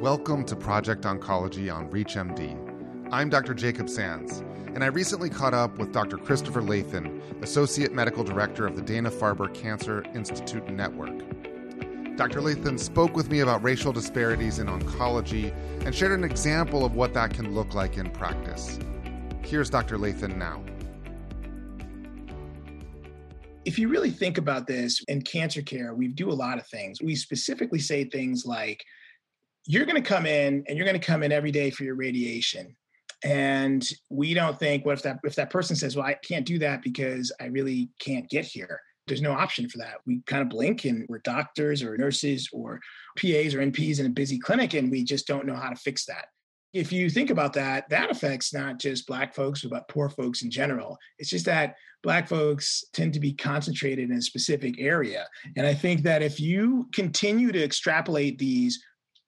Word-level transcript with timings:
Welcome 0.00 0.44
to 0.44 0.56
Project 0.56 1.04
Oncology 1.04 1.74
on 1.74 1.88
ReachMD. 1.88 3.08
I'm 3.10 3.30
Dr. 3.30 3.54
Jacob 3.54 3.88
Sands, 3.88 4.40
and 4.74 4.84
I 4.84 4.88
recently 4.88 5.30
caught 5.30 5.54
up 5.54 5.78
with 5.78 5.90
Dr. 5.90 6.18
Christopher 6.18 6.60
Lathan, 6.60 7.42
Associate 7.42 7.90
Medical 7.90 8.22
Director 8.22 8.66
of 8.66 8.76
the 8.76 8.82
Dana 8.82 9.10
Farber 9.10 9.52
Cancer 9.54 10.04
Institute 10.14 10.68
Network. 10.68 11.18
Dr. 12.18 12.42
Lathan 12.42 12.78
spoke 12.78 13.16
with 13.16 13.30
me 13.30 13.40
about 13.40 13.62
racial 13.62 13.90
disparities 13.90 14.58
in 14.58 14.66
oncology 14.66 15.54
and 15.86 15.94
shared 15.94 16.12
an 16.12 16.24
example 16.24 16.84
of 16.84 16.94
what 16.94 17.14
that 17.14 17.32
can 17.32 17.54
look 17.54 17.72
like 17.72 17.96
in 17.96 18.10
practice. 18.10 18.78
Here's 19.40 19.70
Dr. 19.70 19.96
Lathan 19.96 20.36
now. 20.36 20.62
If 23.64 23.78
you 23.78 23.88
really 23.88 24.10
think 24.10 24.36
about 24.36 24.66
this 24.66 25.02
in 25.08 25.22
cancer 25.22 25.62
care, 25.62 25.94
we 25.94 26.08
do 26.08 26.30
a 26.30 26.34
lot 26.34 26.58
of 26.58 26.66
things. 26.66 27.00
We 27.00 27.14
specifically 27.14 27.78
say 27.80 28.04
things 28.04 28.44
like, 28.44 28.84
you're 29.66 29.84
going 29.84 30.00
to 30.00 30.08
come 30.08 30.26
in 30.26 30.64
and 30.66 30.76
you're 30.76 30.86
going 30.86 30.98
to 30.98 31.06
come 31.06 31.22
in 31.22 31.32
every 31.32 31.50
day 31.50 31.70
for 31.70 31.84
your 31.84 31.96
radiation. 31.96 32.76
And 33.24 33.88
we 34.10 34.34
don't 34.34 34.58
think 34.58 34.84
what 34.84 34.98
if 34.98 35.02
that 35.02 35.18
if 35.24 35.34
that 35.36 35.50
person 35.50 35.74
says 35.74 35.96
well 35.96 36.04
i 36.04 36.14
can't 36.14 36.46
do 36.46 36.58
that 36.58 36.82
because 36.82 37.32
i 37.40 37.46
really 37.46 37.90
can't 37.98 38.28
get 38.28 38.44
here. 38.44 38.80
There's 39.06 39.22
no 39.22 39.32
option 39.32 39.68
for 39.68 39.78
that. 39.78 39.98
We 40.04 40.20
kind 40.26 40.42
of 40.42 40.48
blink 40.48 40.84
and 40.84 41.06
we're 41.08 41.20
doctors 41.20 41.82
or 41.82 41.96
nurses 41.96 42.48
or 42.52 42.80
pas 43.16 43.54
or 43.54 43.58
nps 43.58 44.00
in 44.00 44.06
a 44.06 44.10
busy 44.10 44.38
clinic 44.38 44.74
and 44.74 44.90
we 44.90 45.02
just 45.02 45.26
don't 45.26 45.46
know 45.46 45.56
how 45.56 45.70
to 45.70 45.76
fix 45.76 46.04
that. 46.06 46.26
If 46.74 46.92
you 46.92 47.08
think 47.08 47.30
about 47.30 47.54
that 47.54 47.88
that 47.88 48.10
affects 48.10 48.52
not 48.52 48.78
just 48.78 49.06
black 49.06 49.34
folks 49.34 49.64
but 49.64 49.88
poor 49.88 50.10
folks 50.10 50.42
in 50.42 50.50
general. 50.50 50.98
It's 51.18 51.30
just 51.30 51.46
that 51.46 51.76
black 52.02 52.28
folks 52.28 52.84
tend 52.92 53.14
to 53.14 53.20
be 53.20 53.32
concentrated 53.32 54.10
in 54.10 54.16
a 54.18 54.22
specific 54.22 54.78
area. 54.78 55.26
And 55.56 55.66
i 55.66 55.72
think 55.72 56.02
that 56.02 56.22
if 56.22 56.38
you 56.38 56.86
continue 56.92 57.50
to 57.50 57.64
extrapolate 57.64 58.38
these 58.38 58.78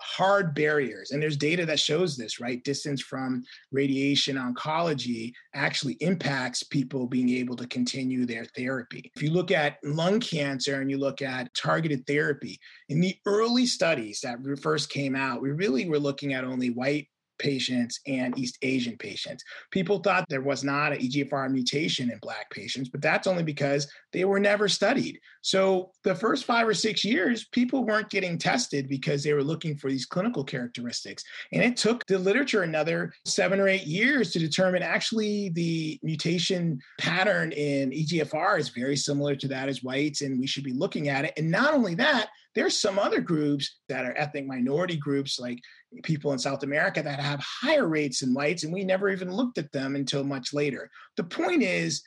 hard 0.00 0.54
barriers 0.54 1.10
and 1.10 1.22
there's 1.22 1.36
data 1.36 1.64
that 1.66 1.80
shows 1.80 2.16
this 2.16 2.40
right? 2.40 2.62
Distance 2.64 3.00
from 3.02 3.44
radiation 3.72 4.36
oncology 4.36 5.32
actually 5.54 5.94
impacts 6.00 6.62
people 6.62 7.06
being 7.06 7.30
able 7.30 7.56
to 7.56 7.66
continue 7.66 8.26
their 8.26 8.44
therapy. 8.56 9.10
If 9.14 9.22
you 9.22 9.30
look 9.30 9.50
at 9.50 9.78
lung 9.84 10.20
cancer 10.20 10.80
and 10.80 10.90
you 10.90 10.98
look 10.98 11.22
at 11.22 11.54
targeted 11.54 12.06
therapy 12.06 12.58
in 12.88 13.00
the 13.00 13.16
early 13.26 13.66
studies 13.66 14.20
that 14.22 14.38
first 14.62 14.90
came 14.90 15.14
out 15.16 15.42
we 15.42 15.50
really 15.50 15.88
were 15.88 15.98
looking 15.98 16.34
at 16.34 16.44
only 16.44 16.70
white 16.70 17.08
patients 17.38 18.00
and 18.06 18.38
East 18.38 18.58
Asian 18.62 18.96
patients. 18.96 19.44
People 19.70 19.98
thought 19.98 20.28
there 20.28 20.42
was 20.42 20.64
not 20.64 20.92
an 20.92 20.98
EGFR 20.98 21.50
mutation 21.50 22.10
in 22.10 22.18
Black 22.18 22.50
patients, 22.50 22.88
but 22.88 23.02
that's 23.02 23.26
only 23.26 23.42
because 23.42 23.88
they 24.12 24.24
were 24.24 24.40
never 24.40 24.68
studied. 24.68 25.20
So 25.42 25.92
the 26.02 26.14
first 26.14 26.44
five 26.44 26.66
or 26.66 26.74
six 26.74 27.04
years, 27.04 27.46
people 27.52 27.84
weren't 27.84 28.10
getting 28.10 28.38
tested 28.38 28.88
because 28.88 29.22
they 29.22 29.32
were 29.32 29.44
looking 29.44 29.76
for 29.76 29.90
these 29.90 30.06
clinical 30.06 30.42
characteristics. 30.42 31.24
And 31.52 31.62
it 31.62 31.76
took 31.76 32.04
the 32.06 32.18
literature 32.18 32.62
another 32.62 33.12
seven 33.24 33.60
or 33.60 33.68
eight 33.68 33.86
years 33.86 34.32
to 34.32 34.38
determine 34.38 34.82
actually 34.82 35.50
the 35.50 36.00
mutation 36.02 36.80
pattern 36.98 37.52
in 37.52 37.90
EGFR 37.90 38.58
is 38.58 38.70
very 38.70 38.96
similar 38.96 39.36
to 39.36 39.48
that 39.48 39.68
as 39.68 39.82
whites, 39.82 40.22
and 40.22 40.40
we 40.40 40.46
should 40.46 40.64
be 40.64 40.72
looking 40.72 41.08
at 41.08 41.24
it. 41.24 41.32
And 41.36 41.50
not 41.50 41.74
only 41.74 41.94
that, 41.96 42.28
there's 42.56 42.76
some 42.76 42.98
other 42.98 43.20
groups 43.20 43.78
that 43.88 44.06
are 44.06 44.16
ethnic 44.16 44.46
minority 44.46 44.96
groups, 44.96 45.38
like 45.38 45.60
people 46.02 46.32
in 46.32 46.38
South 46.38 46.62
America, 46.62 47.02
that 47.02 47.20
have 47.20 47.38
higher 47.40 47.86
rates 47.86 48.20
than 48.20 48.32
whites, 48.34 48.64
and 48.64 48.72
we 48.72 48.82
never 48.82 49.10
even 49.10 49.30
looked 49.30 49.58
at 49.58 49.70
them 49.72 49.94
until 49.94 50.24
much 50.24 50.54
later. 50.54 50.90
The 51.18 51.24
point 51.24 51.62
is, 51.62 52.02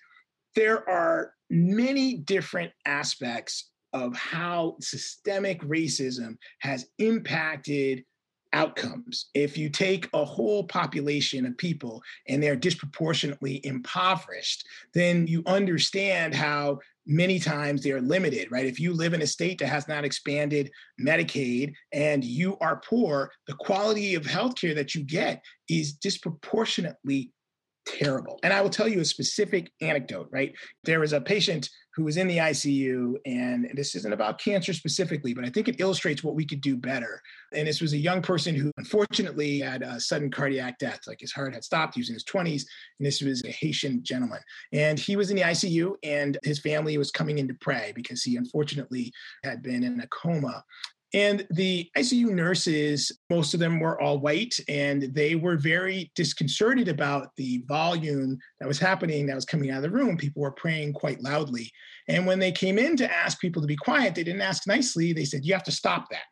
there 0.55 0.89
are 0.89 1.33
many 1.51 2.17
different 2.17 2.71
aspects 2.85 3.69
of 3.93 4.15
how 4.15 4.77
systemic 4.81 5.61
racism 5.61 6.35
has 6.59 6.87
impacted 6.97 8.03
outcomes. 8.53 9.29
If 9.33 9.57
you 9.57 9.69
take 9.69 10.09
a 10.13 10.25
whole 10.25 10.63
population 10.63 11.45
of 11.45 11.57
people 11.57 12.01
and 12.27 12.41
they're 12.41 12.55
disproportionately 12.55 13.65
impoverished, 13.65 14.65
then 14.93 15.27
you 15.27 15.43
understand 15.45 16.33
how 16.33 16.79
many 17.05 17.39
times 17.39 17.81
they're 17.81 18.01
limited, 18.01 18.51
right? 18.51 18.65
If 18.65 18.79
you 18.79 18.93
live 18.93 19.13
in 19.13 19.21
a 19.21 19.27
state 19.27 19.59
that 19.59 19.67
has 19.67 19.87
not 19.87 20.05
expanded 20.05 20.71
Medicaid 21.01 21.73
and 21.91 22.23
you 22.23 22.57
are 22.59 22.81
poor, 22.87 23.31
the 23.47 23.55
quality 23.55 24.15
of 24.15 24.23
healthcare 24.23 24.75
that 24.75 24.93
you 24.93 25.03
get 25.03 25.43
is 25.67 25.93
disproportionately 25.93 27.31
terrible. 27.97 28.39
And 28.43 28.53
I 28.53 28.61
will 28.61 28.69
tell 28.69 28.87
you 28.87 28.99
a 28.99 29.05
specific 29.05 29.71
anecdote, 29.81 30.29
right? 30.31 30.53
There 30.83 30.99
was 30.99 31.13
a 31.13 31.21
patient 31.21 31.69
who 31.95 32.03
was 32.05 32.17
in 32.17 32.27
the 32.27 32.37
ICU, 32.37 33.15
and 33.25 33.69
this 33.73 33.95
isn't 33.95 34.13
about 34.13 34.39
cancer 34.39 34.73
specifically, 34.73 35.33
but 35.33 35.43
I 35.43 35.49
think 35.49 35.67
it 35.67 35.81
illustrates 35.81 36.23
what 36.23 36.35
we 36.35 36.45
could 36.45 36.61
do 36.61 36.77
better. 36.77 37.21
And 37.53 37.67
this 37.67 37.81
was 37.81 37.93
a 37.93 37.97
young 37.97 38.21
person 38.21 38.55
who 38.55 38.71
unfortunately 38.77 39.59
had 39.59 39.81
a 39.81 39.99
sudden 39.99 40.31
cardiac 40.31 40.77
death, 40.77 41.01
like 41.07 41.19
his 41.19 41.33
heart 41.33 41.53
had 41.53 41.63
stopped. 41.63 41.95
He 41.95 42.01
was 42.01 42.09
in 42.09 42.15
his 42.15 42.23
20s, 42.23 42.63
and 42.99 43.05
this 43.05 43.21
was 43.21 43.43
a 43.43 43.51
Haitian 43.51 44.03
gentleman. 44.03 44.39
And 44.71 44.97
he 44.97 45.15
was 45.15 45.29
in 45.29 45.35
the 45.35 45.41
ICU, 45.41 45.95
and 46.03 46.37
his 46.43 46.59
family 46.59 46.97
was 46.97 47.11
coming 47.11 47.39
in 47.39 47.47
to 47.47 47.55
pray 47.55 47.91
because 47.95 48.23
he 48.23 48.37
unfortunately 48.37 49.11
had 49.43 49.61
been 49.61 49.83
in 49.83 49.99
a 49.99 50.07
coma. 50.07 50.63
And 51.13 51.47
the 51.49 51.89
ICU 51.97 52.29
nurses, 52.29 53.11
most 53.29 53.55
of 53.55 53.59
them 53.59 53.79
were 53.79 53.99
all 53.99 54.19
white, 54.19 54.53
and 54.67 55.03
they 55.13 55.33
were 55.33 55.57
very 55.57 56.11
disconcerted 56.15 56.87
about 56.87 57.29
the 57.35 57.63
volume 57.67 58.37
that 58.59 58.67
was 58.67 58.77
happening 58.77 59.25
that 59.25 59.35
was 59.35 59.45
coming 59.45 59.71
out 59.71 59.77
of 59.77 59.83
the 59.83 59.89
room. 59.89 60.17
People 60.17 60.43
were 60.43 60.51
praying 60.51 60.93
quite 60.93 61.21
loudly. 61.23 61.71
And 62.07 62.27
when 62.27 62.37
they 62.37 62.51
came 62.51 62.77
in 62.77 62.95
to 62.97 63.11
ask 63.11 63.39
people 63.39 63.61
to 63.61 63.67
be 63.67 63.75
quiet, 63.75 64.13
they 64.13 64.23
didn't 64.23 64.41
ask 64.41 64.67
nicely. 64.67 65.11
They 65.11 65.25
said, 65.25 65.45
You 65.45 65.53
have 65.53 65.63
to 65.63 65.71
stop 65.71 66.05
that. 66.11 66.25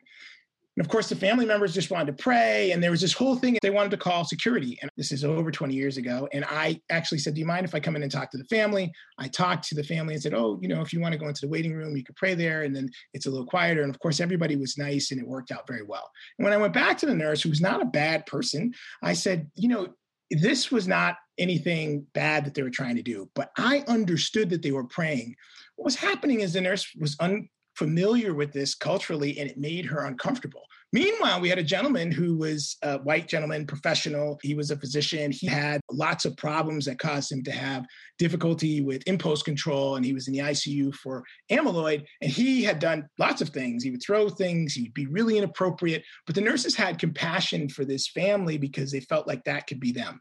And 0.78 0.86
of 0.86 0.92
course, 0.92 1.08
the 1.08 1.16
family 1.16 1.44
members 1.44 1.74
just 1.74 1.90
wanted 1.90 2.16
to 2.16 2.22
pray. 2.22 2.70
And 2.70 2.80
there 2.80 2.92
was 2.92 3.00
this 3.00 3.12
whole 3.12 3.34
thing 3.34 3.58
they 3.62 3.70
wanted 3.70 3.90
to 3.90 3.96
call 3.96 4.24
security. 4.24 4.78
And 4.80 4.88
this 4.96 5.10
is 5.10 5.24
over 5.24 5.50
20 5.50 5.74
years 5.74 5.96
ago. 5.96 6.28
And 6.32 6.44
I 6.44 6.80
actually 6.88 7.18
said, 7.18 7.34
Do 7.34 7.40
you 7.40 7.46
mind 7.46 7.64
if 7.64 7.74
I 7.74 7.80
come 7.80 7.96
in 7.96 8.04
and 8.04 8.12
talk 8.12 8.30
to 8.30 8.38
the 8.38 8.44
family? 8.44 8.92
I 9.18 9.26
talked 9.26 9.66
to 9.70 9.74
the 9.74 9.82
family 9.82 10.14
and 10.14 10.22
said, 10.22 10.34
Oh, 10.34 10.56
you 10.62 10.68
know, 10.68 10.80
if 10.80 10.92
you 10.92 11.00
want 11.00 11.14
to 11.14 11.18
go 11.18 11.26
into 11.26 11.40
the 11.40 11.48
waiting 11.48 11.74
room, 11.74 11.96
you 11.96 12.04
could 12.04 12.14
pray 12.14 12.36
there. 12.36 12.62
And 12.62 12.76
then 12.76 12.88
it's 13.12 13.26
a 13.26 13.30
little 13.30 13.44
quieter. 13.44 13.82
And 13.82 13.92
of 13.92 13.98
course, 13.98 14.20
everybody 14.20 14.54
was 14.54 14.78
nice 14.78 15.10
and 15.10 15.20
it 15.20 15.26
worked 15.26 15.50
out 15.50 15.66
very 15.66 15.82
well. 15.82 16.08
And 16.38 16.44
when 16.44 16.54
I 16.54 16.58
went 16.58 16.74
back 16.74 16.96
to 16.98 17.06
the 17.06 17.14
nurse, 17.14 17.42
who 17.42 17.48
was 17.48 17.60
not 17.60 17.82
a 17.82 17.86
bad 17.86 18.24
person, 18.26 18.72
I 19.02 19.14
said, 19.14 19.50
You 19.56 19.70
know, 19.70 19.88
this 20.30 20.70
was 20.70 20.86
not 20.86 21.16
anything 21.38 22.06
bad 22.14 22.44
that 22.44 22.54
they 22.54 22.62
were 22.62 22.70
trying 22.70 22.94
to 22.94 23.02
do, 23.02 23.28
but 23.34 23.50
I 23.58 23.82
understood 23.88 24.50
that 24.50 24.62
they 24.62 24.70
were 24.70 24.84
praying. 24.84 25.34
What 25.74 25.86
was 25.86 25.96
happening 25.96 26.38
is 26.38 26.52
the 26.52 26.60
nurse 26.60 26.86
was 27.00 27.16
un- 27.18 27.48
familiar 27.78 28.34
with 28.34 28.52
this 28.52 28.74
culturally 28.74 29.38
and 29.38 29.48
it 29.48 29.56
made 29.56 29.86
her 29.86 30.06
uncomfortable. 30.06 30.62
Meanwhile, 30.92 31.42
we 31.42 31.50
had 31.50 31.58
a 31.58 31.62
gentleman 31.62 32.10
who 32.10 32.38
was 32.38 32.76
a 32.82 32.98
white 32.98 33.28
gentleman, 33.28 33.66
professional. 33.66 34.38
He 34.42 34.54
was 34.54 34.70
a 34.70 34.78
physician. 34.78 35.30
He 35.30 35.46
had 35.46 35.82
lots 35.92 36.24
of 36.24 36.34
problems 36.38 36.86
that 36.86 36.98
caused 36.98 37.30
him 37.30 37.42
to 37.44 37.52
have 37.52 37.84
difficulty 38.18 38.80
with 38.80 39.02
impulse 39.06 39.42
control, 39.42 39.96
and 39.96 40.04
he 40.04 40.14
was 40.14 40.28
in 40.28 40.32
the 40.32 40.40
ICU 40.40 40.94
for 40.94 41.22
amyloid. 41.50 42.04
And 42.22 42.30
he 42.30 42.62
had 42.64 42.78
done 42.78 43.06
lots 43.18 43.42
of 43.42 43.50
things. 43.50 43.84
He 43.84 43.90
would 43.90 44.02
throw 44.02 44.30
things, 44.30 44.72
he'd 44.72 44.94
be 44.94 45.06
really 45.06 45.36
inappropriate. 45.36 46.04
But 46.26 46.34
the 46.34 46.40
nurses 46.40 46.74
had 46.74 46.98
compassion 46.98 47.68
for 47.68 47.84
this 47.84 48.08
family 48.08 48.56
because 48.56 48.90
they 48.90 49.00
felt 49.00 49.28
like 49.28 49.44
that 49.44 49.66
could 49.66 49.80
be 49.80 49.92
them 49.92 50.20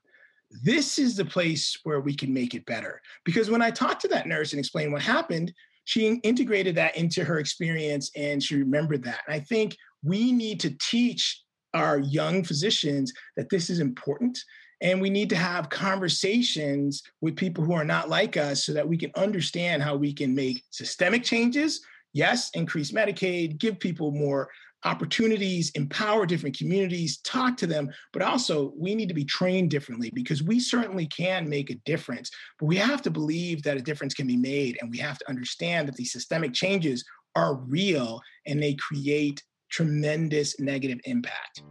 this 0.63 0.97
is 0.97 1.17
the 1.17 1.25
place 1.25 1.77
where 1.83 1.99
we 1.99 2.15
can 2.15 2.33
make 2.33 2.53
it 2.53 2.65
better. 2.65 3.01
Because 3.25 3.49
when 3.49 3.61
I 3.61 3.69
talked 3.69 4.01
to 4.03 4.07
that 4.07 4.27
nurse 4.27 4.53
and 4.53 4.59
explained 4.59 4.93
what 4.93 5.01
happened, 5.01 5.53
she 5.87 6.15
integrated 6.23 6.75
that 6.75 6.97
into 6.97 7.23
her 7.23 7.39
experience 7.39 8.11
and 8.17 8.43
she 8.43 8.57
remembered 8.57 9.05
that. 9.05 9.21
And 9.25 9.33
I 9.33 9.39
think 9.39 9.77
we 10.03 10.33
need 10.33 10.59
to 10.59 10.75
teach 10.81 11.41
our 11.73 11.99
young 11.99 12.43
physicians 12.43 13.13
that 13.37 13.49
this 13.49 13.69
is 13.69 13.79
important 13.79 14.37
and 14.81 14.99
we 14.99 15.09
need 15.09 15.29
to 15.29 15.37
have 15.37 15.69
conversations 15.69 17.03
with 17.21 17.37
people 17.37 17.63
who 17.63 17.71
are 17.71 17.85
not 17.85 18.09
like 18.09 18.35
us 18.35 18.65
so 18.65 18.73
that 18.73 18.87
we 18.87 18.97
can 18.97 19.11
understand 19.15 19.81
how 19.81 19.95
we 19.95 20.11
can 20.11 20.35
make 20.35 20.61
systemic 20.71 21.23
changes 21.23 21.79
yes 22.13 22.49
increase 22.53 22.91
medicaid 22.91 23.57
give 23.57 23.79
people 23.79 24.11
more 24.11 24.49
opportunities 24.85 25.71
empower 25.71 26.25
different 26.25 26.57
communities 26.57 27.17
talk 27.25 27.57
to 27.57 27.65
them 27.65 27.89
but 28.13 28.21
also 28.21 28.73
we 28.77 28.93
need 28.93 29.07
to 29.07 29.15
be 29.15 29.25
trained 29.25 29.71
differently 29.71 30.11
because 30.13 30.43
we 30.43 30.59
certainly 30.59 31.07
can 31.07 31.49
make 31.49 31.69
a 31.71 31.75
difference 31.85 32.29
but 32.59 32.67
we 32.67 32.75
have 32.75 33.01
to 33.01 33.09
believe 33.09 33.63
that 33.63 33.75
a 33.75 33.81
difference 33.81 34.13
can 34.13 34.27
be 34.27 34.37
made 34.37 34.77
and 34.79 34.91
we 34.91 34.97
have 34.97 35.17
to 35.17 35.27
understand 35.29 35.87
that 35.87 35.95
these 35.95 36.13
systemic 36.13 36.53
changes 36.53 37.03
are 37.35 37.55
real 37.55 38.19
and 38.45 38.61
they 38.61 38.73
create 38.75 39.43
tremendous 39.69 40.59
negative 40.59 40.99
impact. 41.05 41.63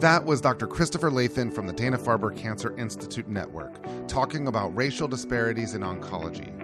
That 0.00 0.24
was 0.24 0.40
Dr. 0.40 0.66
Christopher 0.66 1.10
Lathan 1.10 1.52
from 1.52 1.66
the 1.66 1.74
Dana 1.74 1.98
Farber 1.98 2.34
Cancer 2.34 2.74
Institute 2.78 3.28
Network 3.28 3.78
talking 4.08 4.46
about 4.46 4.74
racial 4.74 5.06
disparities 5.06 5.74
in 5.74 5.82
oncology. 5.82 6.56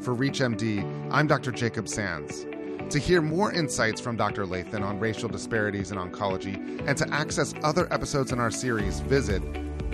For 0.00 0.14
ReachMD, 0.14 1.10
I'm 1.10 1.26
Dr. 1.26 1.50
Jacob 1.50 1.88
Sands. 1.88 2.46
To 2.90 2.98
hear 2.98 3.20
more 3.20 3.52
insights 3.52 4.00
from 4.00 4.16
Dr. 4.16 4.46
Lathan 4.46 4.82
on 4.82 5.00
racial 5.00 5.28
disparities 5.28 5.90
in 5.90 5.98
oncology 5.98 6.84
and 6.86 6.96
to 6.98 7.12
access 7.12 7.52
other 7.62 7.92
episodes 7.92 8.30
in 8.30 8.38
our 8.38 8.50
series, 8.50 9.00
visit 9.00 9.42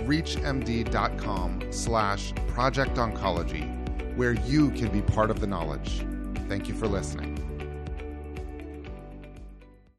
reachmd.com 0.05 1.71
slash 1.71 2.33
project 2.47 2.95
oncology, 2.95 4.15
where 4.15 4.33
you 4.33 4.71
can 4.71 4.89
be 4.89 5.01
part 5.01 5.31
of 5.31 5.39
the 5.39 5.47
knowledge. 5.47 6.05
Thank 6.47 6.67
you 6.67 6.75
for 6.75 6.87
listening. 6.87 7.30